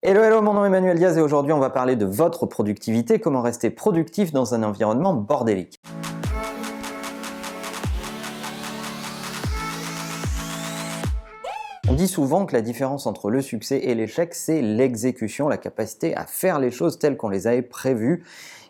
[0.00, 3.18] Hello, hello, mon nom est Emmanuel Diaz et aujourd'hui on va parler de votre productivité,
[3.18, 5.80] comment rester productif dans un environnement bordélique.
[11.88, 16.14] On dit souvent que la différence entre le succès et l'échec, c'est l'exécution, la capacité
[16.14, 18.22] à faire les choses telles qu'on les avait prévues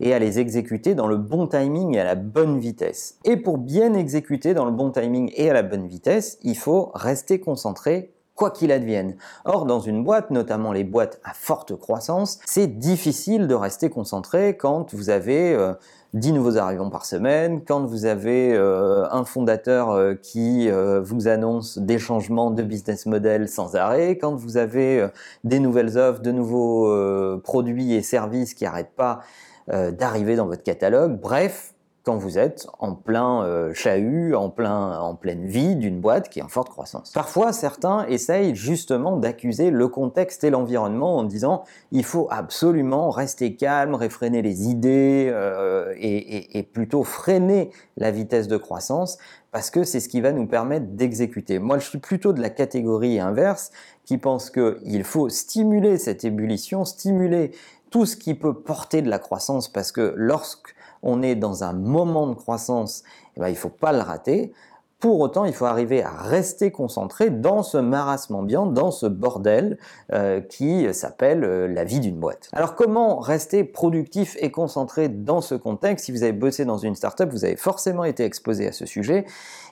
[0.00, 3.18] et à les exécuter dans le bon timing et à la bonne vitesse.
[3.24, 6.90] Et pour bien exécuter dans le bon timing et à la bonne vitesse, il faut
[6.94, 9.16] rester concentré quoi qu'il advienne.
[9.44, 14.56] Or, dans une boîte, notamment les boîtes à forte croissance, c'est difficile de rester concentré
[14.56, 15.56] quand vous avez
[16.14, 20.68] 10 euh, nouveaux arrivants par semaine, quand vous avez euh, un fondateur euh, qui
[21.02, 25.06] vous annonce des changements de business model sans arrêt, quand vous avez
[25.44, 29.20] des nouvelles offres, de nouveaux produits et services qui n'arrêtent pas
[29.68, 31.18] d'arriver dans votre catalogue.
[31.20, 31.73] Bref,
[32.04, 36.38] quand vous êtes en plein euh, chahut, en, plein, en pleine vie d'une boîte qui
[36.38, 37.12] est en forte croissance.
[37.12, 43.56] Parfois, certains essayent justement d'accuser le contexte et l'environnement en disant il faut absolument rester
[43.56, 49.16] calme, réfréner les idées euh, et, et, plutôt freiner la vitesse de croissance
[49.50, 51.58] parce que c'est ce qui va nous permettre d'exécuter.
[51.58, 53.70] Moi, je suis plutôt de la catégorie inverse
[54.04, 57.52] qui pense qu'il faut stimuler cette ébullition, stimuler
[57.90, 60.73] tout ce qui peut porter de la croissance parce que lorsque
[61.04, 63.04] on est dans un moment de croissance,
[63.36, 64.52] eh ben, il ne faut pas le rater.
[65.00, 69.78] Pour autant, il faut arriver à rester concentré dans ce marasme ambiant, dans ce bordel
[70.12, 72.48] euh, qui s'appelle euh, la vie d'une boîte.
[72.52, 76.06] Alors comment rester productif et concentré dans ce contexte?
[76.06, 79.26] Si vous avez bossé dans une startup, vous avez forcément été exposé à ce sujet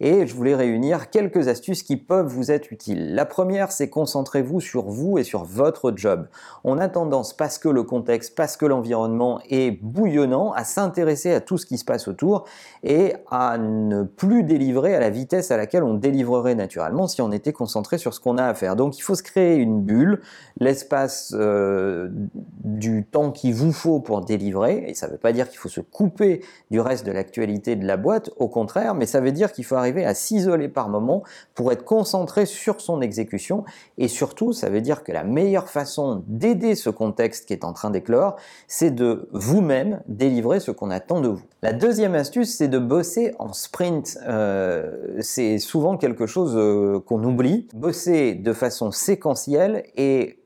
[0.00, 3.14] et je voulais réunir quelques astuces qui peuvent vous être utiles.
[3.14, 6.28] La première, c'est concentrez-vous sur vous et sur votre job.
[6.64, 11.40] On a tendance, parce que le contexte, parce que l'environnement est bouillonnant, à s'intéresser à
[11.40, 12.44] tout ce qui se passe autour
[12.82, 17.32] et à ne plus délivrer à la vitesse à laquelle on délivrerait naturellement si on
[17.32, 18.76] était concentré sur ce qu'on a à faire.
[18.76, 20.20] Donc il faut se créer une bulle,
[20.58, 22.08] l'espace euh,
[22.64, 25.68] du temps qu'il vous faut pour délivrer, et ça ne veut pas dire qu'il faut
[25.68, 29.52] se couper du reste de l'actualité de la boîte, au contraire, mais ça veut dire
[29.52, 31.22] qu'il faut arriver à s'isoler par moment
[31.54, 33.64] pour être concentré sur son exécution,
[33.98, 37.72] et surtout ça veut dire que la meilleure façon d'aider ce contexte qui est en
[37.72, 38.36] train d'éclore,
[38.68, 41.42] c'est de vous-même délivrer ce qu'on attend de vous.
[41.62, 44.18] La deuxième astuce, c'est de bosser en sprint.
[44.26, 47.68] Euh, c'est souvent quelque chose euh, qu'on oublie.
[47.74, 50.38] Bosser de façon séquentielle et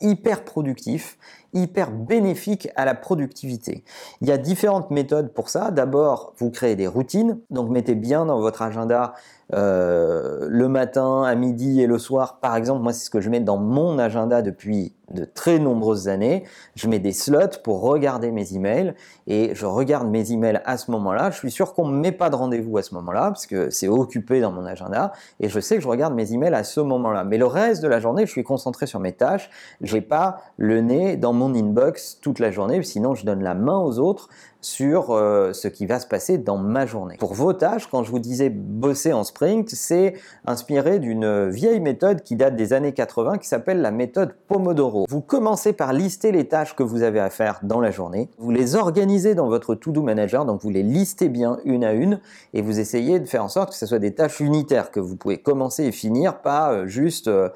[0.00, 1.18] hyper productif,
[1.54, 3.84] hyper bénéfique à la productivité.
[4.20, 5.70] Il y a différentes méthodes pour ça.
[5.70, 7.38] D'abord, vous créez des routines.
[7.50, 9.14] Donc mettez bien dans votre agenda
[9.54, 12.38] euh, le matin, à midi et le soir.
[12.40, 16.08] Par exemple, moi c'est ce que je mets dans mon agenda depuis de très nombreuses
[16.08, 16.44] années.
[16.74, 18.94] Je mets des slots pour regarder mes emails
[19.26, 21.30] et je regarde mes emails à ce moment-là.
[21.30, 23.88] Je suis sûr qu'on ne met pas de rendez-vous à ce moment-là parce que c'est
[23.88, 27.24] occupé dans mon agenda et je sais que je regarde mes emails à ce moment-là.
[27.24, 29.48] Mais le reste de la journée, je suis concentré sur mes tâches.
[29.80, 33.54] Je n'ai pas le nez dans mon inbox toute la journée, sinon je donne la
[33.54, 34.28] main aux autres
[34.60, 37.16] sur euh, ce qui va se passer dans ma journée.
[37.18, 40.14] Pour vos tâches, quand je vous disais bosser en sprint, c'est
[40.46, 45.06] inspiré d'une vieille méthode qui date des années 80 qui s'appelle la méthode Pomodoro.
[45.08, 48.50] Vous commencez par lister les tâches que vous avez à faire dans la journée, vous
[48.50, 52.20] les organisez dans votre To-Do Manager, donc vous les listez bien une à une
[52.52, 55.16] et vous essayez de faire en sorte que ce soit des tâches unitaires que vous
[55.16, 57.48] pouvez commencer et finir, pas euh, juste euh,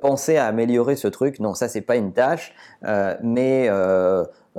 [0.00, 1.40] penser à améliorer ce truc.
[1.40, 2.54] Non, ça c'est pas une tâche,
[3.22, 3.68] mais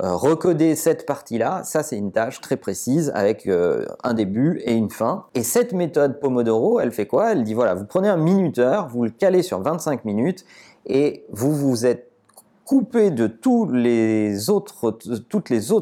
[0.02, 4.72] euh, recoder cette partie-là, ça c'est une tâche très précise avec euh, un début et
[4.72, 5.26] une fin.
[5.34, 7.32] Et cette méthode Pomodoro, elle fait quoi?
[7.32, 10.46] Elle dit voilà, vous prenez un minuteur, vous le calez sur 25 minutes
[10.86, 12.11] et vous vous êtes
[12.72, 14.96] coupé de toutes les autres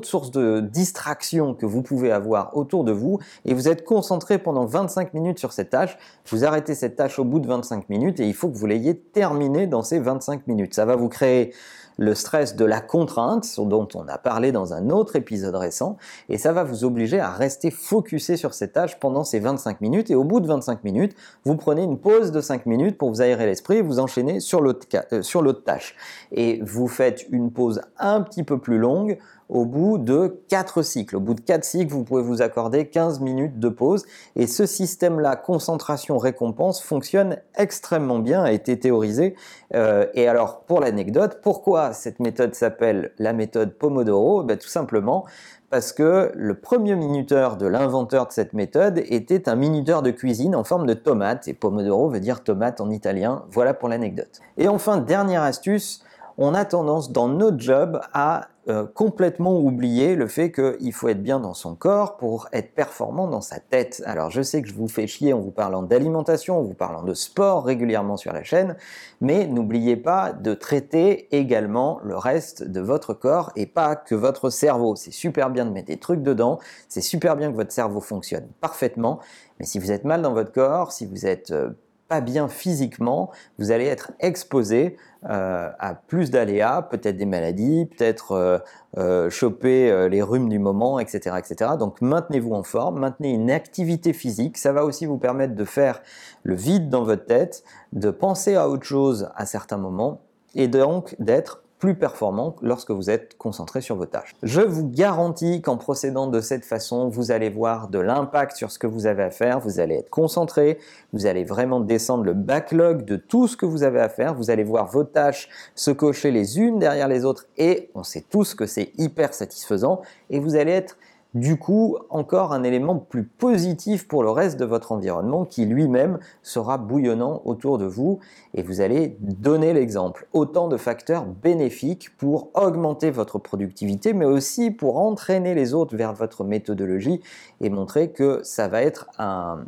[0.02, 4.66] sources de distraction que vous pouvez avoir autour de vous et vous êtes concentré pendant
[4.66, 5.96] 25 minutes sur cette tâche.
[6.26, 8.98] Vous arrêtez cette tâche au bout de 25 minutes et il faut que vous l'ayez
[8.98, 10.74] terminée dans ces 25 minutes.
[10.74, 11.54] Ça va vous créer
[12.00, 15.99] le stress de la contrainte, dont on a parlé dans un autre épisode récent,
[16.31, 20.11] et ça va vous obliger à rester focusé sur cette tâche pendant ces 25 minutes,
[20.11, 23.21] et au bout de 25 minutes, vous prenez une pause de 5 minutes pour vous
[23.21, 25.94] aérer l'esprit, et vous enchaînez sur l'autre euh, tâche.
[26.33, 29.19] Et vous faites une pause un petit peu plus longue
[29.50, 31.17] au bout de 4 cycles.
[31.17, 34.05] Au bout de 4 cycles, vous pouvez vous accorder 15 minutes de pause.
[34.37, 39.35] Et ce système-là, concentration-récompense, fonctionne extrêmement bien, a été théorisé.
[39.75, 44.44] Euh, et alors, pour l'anecdote, pourquoi cette méthode s'appelle la méthode Pomodoro?
[44.44, 45.26] Ben, Tout simplement
[45.70, 50.56] parce que le premier minuteur de l'inventeur de cette méthode était un minuteur de cuisine
[50.56, 54.41] en forme de tomate, et Pomodoro veut dire tomate en italien, voilà pour l'anecdote.
[54.58, 56.03] Et enfin, dernière astuce,
[56.38, 61.22] on a tendance dans notre job à euh, complètement oublier le fait qu'il faut être
[61.22, 64.02] bien dans son corps pour être performant dans sa tête.
[64.04, 67.02] Alors je sais que je vous fais chier en vous parlant d'alimentation, en vous parlant
[67.02, 68.76] de sport régulièrement sur la chaîne,
[69.22, 74.50] mais n'oubliez pas de traiter également le reste de votre corps et pas que votre
[74.50, 74.94] cerveau.
[74.94, 76.58] C'est super bien de mettre des trucs dedans,
[76.88, 79.20] c'est super bien que votre cerveau fonctionne parfaitement,
[79.58, 81.70] mais si vous êtes mal dans votre corps, si vous êtes euh,
[82.18, 83.30] bien physiquement,
[83.60, 84.96] vous allez être exposé
[85.28, 88.58] euh, à plus d'aléas, peut-être des maladies, peut-être euh,
[88.98, 91.72] euh, choper les rhumes du moment, etc., etc.
[91.78, 94.58] Donc maintenez-vous en forme, maintenez une activité physique.
[94.58, 96.02] Ça va aussi vous permettre de faire
[96.42, 97.62] le vide dans votre tête,
[97.92, 100.22] de penser à autre chose à certains moments
[100.56, 104.37] et donc d'être plus performant lorsque vous êtes concentré sur vos tâches.
[104.43, 108.79] Je vous garantis qu'en procédant de cette façon, vous allez voir de l'impact sur ce
[108.79, 110.79] que vous avez à faire, vous allez être concentré,
[111.12, 114.50] vous allez vraiment descendre le backlog de tout ce que vous avez à faire, vous
[114.50, 118.55] allez voir vos tâches se cocher les unes derrière les autres et on sait tous
[118.55, 120.99] que c'est hyper satisfaisant et vous allez être
[121.35, 126.19] du coup encore un élément plus positif pour le reste de votre environnement qui lui-même
[126.43, 128.19] sera bouillonnant autour de vous
[128.55, 130.27] et vous allez donner l'exemple.
[130.32, 136.15] Autant de facteurs bénéfiques pour augmenter votre productivité mais aussi pour entraîner les autres vers
[136.15, 137.21] votre méthodologie
[137.61, 139.59] et montrer que ça va être un,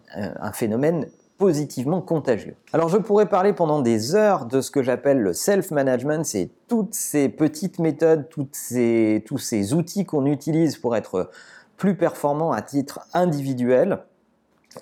[0.52, 1.06] phénomène
[1.38, 2.54] positivement contagieux.
[2.72, 6.94] Alors je pourrais parler pendant des heures de ce que j'appelle le self-management, c'est toutes
[6.94, 11.30] ces petites méthodes, toutes ces, tous ces outils qu'on utilise pour être
[11.76, 13.98] plus performant à titre individuel.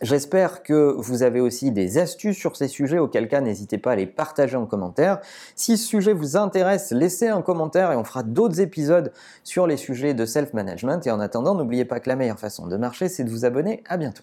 [0.02, 3.96] J'espère que vous avez aussi des astuces sur ces sujets, auquel cas n'hésitez pas à
[3.96, 5.20] les partager en commentaire.
[5.56, 9.12] Si ce sujet vous intéresse, laissez un commentaire et on fera d'autres épisodes
[9.43, 11.06] sur les sujets de self-management.
[11.06, 13.82] Et en attendant, n'oubliez pas que la meilleure façon de marcher, c'est de vous abonner.
[13.88, 14.23] À bientôt.